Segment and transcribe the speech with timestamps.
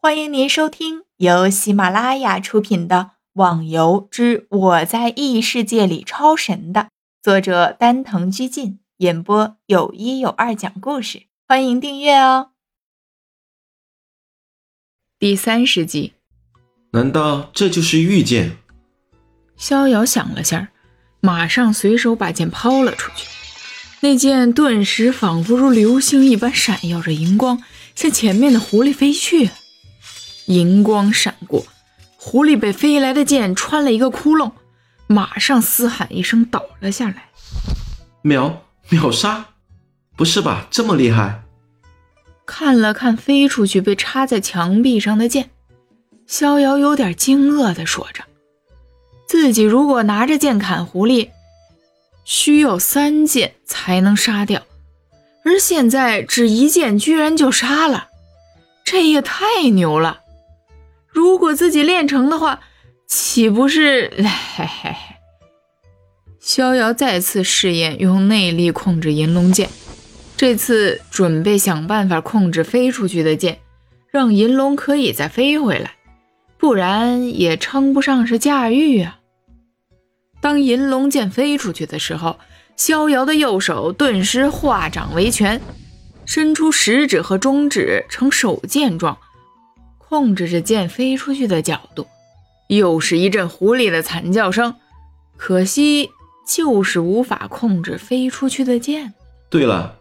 [0.00, 2.96] 欢迎您收听由喜马拉雅出品的
[3.32, 6.90] 《网游之我在异世界里超神》的
[7.20, 11.24] 作者丹藤居进演播，有一有二讲故事。
[11.48, 12.50] 欢迎订阅哦。
[15.18, 16.12] 第三十集，
[16.92, 18.56] 难道这就是遇见？
[19.56, 20.68] 逍遥想了下，
[21.18, 23.26] 马上随手把剑抛了出去。
[24.02, 27.60] 那剑顿时仿佛如流星一般闪耀着银光，
[27.96, 29.50] 向前面的狐狸飞去。
[30.48, 31.64] 银光闪过，
[32.16, 34.50] 狐狸被飞来的剑穿了一个窟窿，
[35.06, 37.28] 马上嘶喊一声倒了下来。
[38.22, 39.44] 秒秒杀？
[40.16, 41.42] 不是吧，这么厉害？
[42.46, 45.50] 看了看飞出去被插在墙壁上的剑，
[46.26, 48.24] 逍遥有点惊愕地说着
[49.28, 51.28] ：“自己如果拿着剑砍狐狸，
[52.24, 54.62] 需要三剑才能杀掉，
[55.44, 58.08] 而现在只一剑居然就杀了，
[58.82, 60.20] 这也太牛了！”
[61.10, 62.60] 如果自己练成的话，
[63.06, 64.12] 岂不是？
[64.16, 64.24] 嘿
[64.56, 64.94] 嘿嘿。
[66.40, 69.68] 逍遥再次试验用内力控制银龙剑，
[70.36, 73.58] 这次准备想办法控制飞出去的剑，
[74.10, 75.96] 让银龙可以再飞回来，
[76.56, 79.18] 不然也称不上是驾驭啊。
[80.40, 82.38] 当银龙剑飞出去的时候，
[82.76, 85.60] 逍遥的右手顿时化掌为拳，
[86.24, 89.18] 伸出食指和中指成手剑状。
[90.08, 92.06] 控制着剑飞出去的角度，
[92.68, 94.74] 又是一阵狐狸的惨叫声。
[95.36, 96.08] 可惜，
[96.46, 99.12] 就是无法控制飞出去的剑。
[99.50, 99.98] 对了，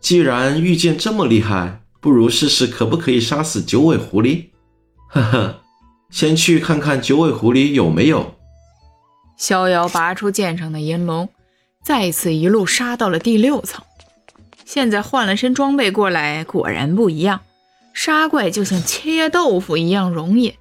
[0.00, 4.46] 既然御剑这么厉害，不如试试可不可以杀死九尾狐狸。
[5.08, 5.60] 呵呵，
[6.10, 8.34] 先去看看九尾狐狸有没有。
[9.36, 11.28] 逍遥拔出剑上的银龙，
[11.84, 13.82] 再次一路杀到了第六层。
[14.64, 17.40] 现在换了身装备过来，果然不一样。
[18.02, 20.56] 杀怪就像切豆腐一样容易，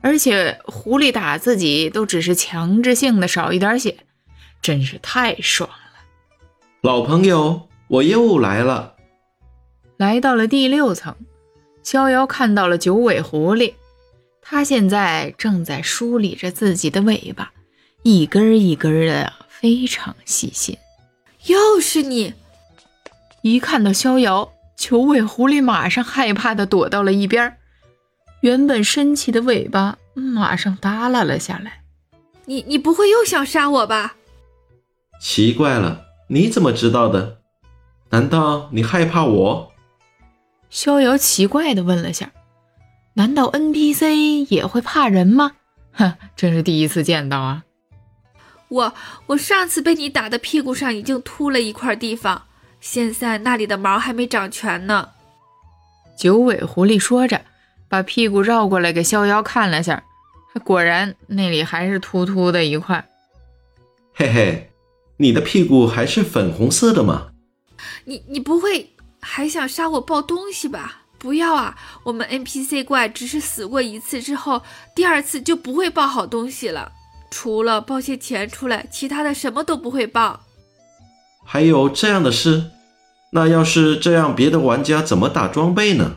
[0.00, 3.98] 而且狐狸打自己都只是强制性的少一点血，
[4.60, 6.02] 真是太爽了。
[6.80, 8.96] 老朋友，我又来了。
[9.98, 11.14] 来到了第六层，
[11.84, 13.74] 逍遥看到了九尾狐狸，
[14.42, 17.52] 它现在正在梳理着自己的尾巴，
[18.02, 20.76] 一根一根的，非常细心。
[21.46, 22.34] 又是你！
[23.42, 24.50] 一看到逍遥。
[24.76, 27.56] 九尾狐狸马上害怕的躲到了一边，
[28.40, 31.82] 原本伸起的尾巴马上耷拉了下来。
[32.46, 34.16] 你你不会又想杀我吧？
[35.20, 37.38] 奇怪了，你怎么知道的？
[38.10, 39.72] 难道你害怕我？
[40.68, 42.32] 逍遥奇怪的问了下。
[43.14, 45.52] 难道 NPC 也会怕人吗？
[45.94, 47.64] 哼，真是第一次见到啊！
[48.68, 48.94] 我
[49.26, 52.42] 我上次被你打的屁股上已经秃了一块地方。
[52.84, 55.08] 现在那里的毛还没长全呢。
[56.18, 57.40] 九尾狐狸说着，
[57.88, 60.04] 把屁股绕过来给逍遥看了下，
[60.62, 63.08] 果然那里还是秃秃的一块。
[64.12, 64.70] 嘿嘿，
[65.16, 67.28] 你的屁股还是粉红色的吗？
[68.04, 71.04] 你你不会还想杀我抱东西吧？
[71.18, 71.78] 不要啊！
[72.04, 74.62] 我们 NPC 怪只是死过一次之后，
[74.94, 76.92] 第二次就不会抱好东西了，
[77.30, 80.40] 除了抱些钱出来，其他的什么都不会抱。
[81.46, 82.70] 还有这样的事？
[83.34, 86.12] 那要是这样，别的玩家怎么打装备呢？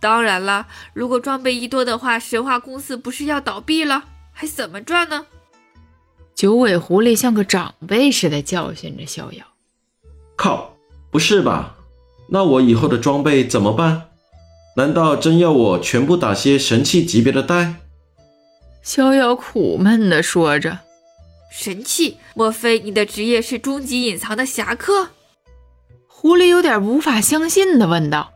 [0.00, 5.26] 当然了，如果装备一多的话，神话公司不是要倒闭了，还怎么赚呢？
[6.34, 9.44] 九尾狐狸像个长辈似的教训着逍遥。
[10.34, 10.74] 靠，
[11.12, 11.76] 不是吧？
[12.30, 14.08] 那我以后的装备怎么办？
[14.76, 17.76] 难道真要我全部打些神器级别的带？
[18.82, 20.80] 逍遥苦闷地说着。
[21.52, 22.16] 神器？
[22.34, 25.10] 莫非你的职业是终极隐藏的侠客？
[26.22, 28.32] 狐狸有点无法相信的问道：“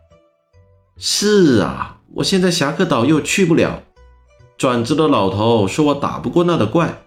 [0.96, 3.82] 是啊，我现在侠客岛又去不了，
[4.56, 7.02] 转职的老头说我打不过那的怪。”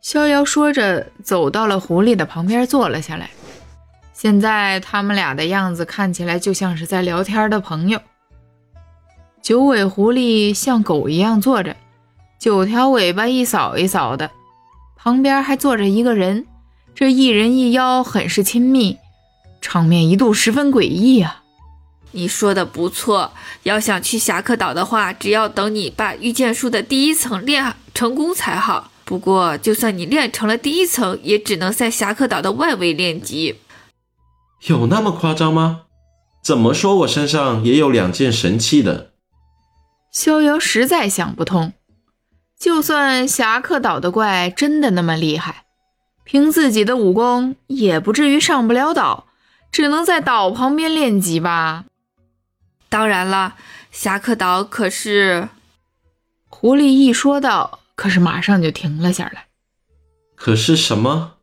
[0.00, 3.30] 逍遥说着，走到了狐狸的旁边坐了下来。
[4.12, 8.00] 现在他们俩的样子看起来就像是在聊天的朋友。
[9.42, 11.76] 九尾狐狸像狗一样坐着，
[12.38, 14.30] 九条尾巴一扫一扫的，
[14.94, 16.46] 旁边还坐着一个人，
[16.94, 18.96] 这一人一妖很是亲密。
[19.62, 21.44] 场面一度十分诡异啊！
[22.10, 23.32] 你说的不错，
[23.62, 28.90] 要想去侠客岛的话，只要等你把御剑术的第一层练成功才好。
[29.04, 33.60] 不过，就算你练成了第一层，也只能在侠客岛的外围练级。
[34.66, 35.82] 有那么夸张吗？
[36.44, 39.12] 怎么说我身上也有两件神器的？
[40.12, 41.72] 逍遥实在想不通，
[42.58, 45.64] 就算侠客岛的怪真的那么厉害，
[46.24, 49.28] 凭自己的武功也不至于上不了岛。
[49.72, 51.86] 只能在岛旁边练级吧。
[52.90, 53.56] 当然了，
[53.90, 55.48] 侠客岛可是……
[56.50, 59.46] 狐狸一说到，可是马上就停了下来。
[60.36, 61.38] 可是什么？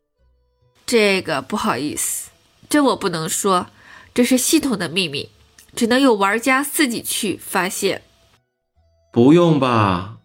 [0.86, 2.30] 这个不好意思，
[2.68, 3.66] 这我不能说，
[4.14, 5.30] 这是系统的秘密，
[5.74, 8.02] 只能有玩家自己去发现。
[9.12, 10.18] 不用吧，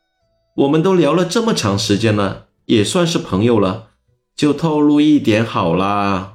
[0.57, 3.89] 我们都聊了这么长时间了，也算是朋友了，
[4.35, 6.34] 就透露一点好啦。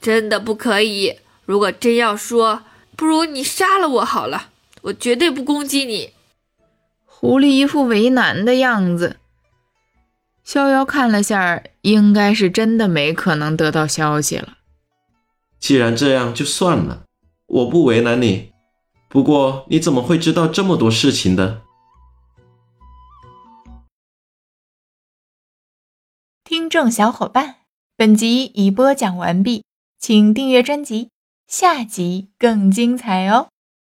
[0.00, 2.62] 真的不可以，如果真要说，
[2.96, 4.48] 不如你杀了我好了，
[4.82, 6.14] 我绝对不攻击你。
[7.04, 9.18] 狐狸一副为难的样子。
[10.42, 14.56] 逍遥看了下，应该是真的没可能得到消息了。
[15.58, 17.04] 既然这样，就算了，
[17.46, 18.52] 我不为难你。
[19.08, 21.60] 不过你怎么会知道这么多事情的？
[26.42, 27.56] 听众小伙伴，
[27.96, 29.62] 本集已播讲完毕，
[30.00, 31.10] 请订阅专辑，
[31.46, 33.48] 下集更精彩哦。